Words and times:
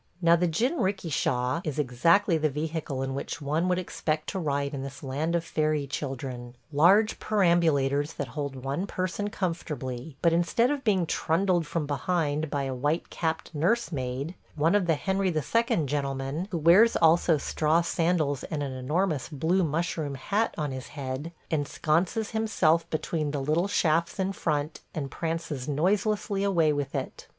Now, 0.19 0.35
the 0.35 0.47
jinrikisha 0.47 1.61
is 1.63 1.77
exactly 1.77 2.35
the 2.35 2.49
vehicle 2.49 3.03
in 3.03 3.13
which 3.13 3.39
one 3.39 3.67
would 3.67 3.77
expect 3.77 4.29
to 4.29 4.39
ride 4.39 4.73
in 4.73 4.81
this 4.81 5.03
land 5.03 5.35
of 5.35 5.45
fairy 5.45 5.85
children– 5.85 6.55
large 6.73 7.19
perambulators 7.19 8.13
that 8.13 8.29
hold 8.29 8.55
one 8.55 8.87
person 8.87 9.29
comfortably; 9.29 10.17
but 10.23 10.33
instead 10.33 10.71
of 10.71 10.83
being 10.83 11.05
trundled 11.05 11.67
from 11.67 11.85
behind 11.85 12.49
by 12.49 12.63
a 12.63 12.73
white 12.73 13.11
capped 13.11 13.53
nursemaid, 13.53 14.33
one 14.55 14.73
of 14.73 14.87
the 14.87 14.95
Henry 14.95 15.27
II. 15.31 15.85
gentlemen, 15.85 16.47
who 16.49 16.57
wears 16.57 16.95
also 16.95 17.37
straw 17.37 17.81
sandals 17.81 18.43
and 18.45 18.63
an 18.63 18.71
enormous 18.71 19.29
blue 19.29 19.63
mushroom 19.63 20.15
hat 20.15 20.55
on 20.57 20.71
his 20.71 20.87
head, 20.87 21.31
ensconces 21.51 22.31
himself 22.31 22.89
between 22.89 23.29
the 23.29 23.39
little 23.39 23.67
shafts 23.67 24.17
in 24.19 24.33
front 24.33 24.79
and 24.95 25.11
prances 25.11 25.67
noiselessly 25.67 26.43
away 26.43 26.73
with 26.73 26.95
it. 26.95 27.27